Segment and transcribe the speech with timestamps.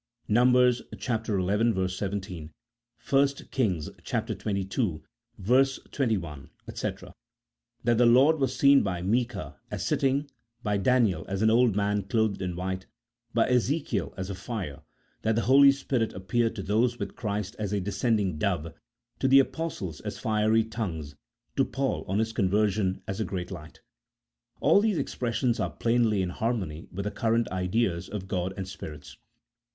[0.27, 1.13] Numbers xi.
[1.15, 1.77] 17,
[3.09, 4.35] 1 Kings xxii.
[4.35, 6.41] 21,
[6.73, 6.91] &c),
[7.83, 10.27] that the Lord was seen by Micah as sitting,
[10.63, 12.87] by Daniel as an old man clothed in white,
[13.35, 14.81] by Ezekiel as a fire,
[15.21, 18.73] that the Holy Spirit appeared to those with Christ as a descending dove,
[19.19, 21.15] to the apostles as fiery tongues,
[21.55, 23.81] to Paul on his conversion as a great light.
[24.61, 29.15] All these expressions are plainly in harmony with the current ideas of God and spirits.